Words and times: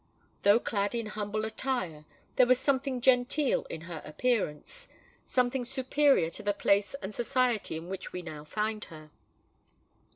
Though 0.41 0.59
clad 0.59 0.95
in 0.95 1.05
humble 1.05 1.45
attire, 1.45 2.05
there 2.35 2.47
was 2.47 2.59
something 2.59 3.01
genteel 3.01 3.65
in 3.65 3.81
her 3.81 4.01
appearance,—something 4.03 5.63
superior 5.65 6.31
to 6.31 6.41
the 6.41 6.55
place 6.55 6.95
and 7.03 7.13
society 7.13 7.77
in 7.77 7.87
which 7.87 8.11
we 8.11 8.23
now 8.23 8.43
find 8.43 8.83
her. 8.85 9.11